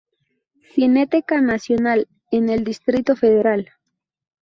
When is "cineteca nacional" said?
0.73-2.07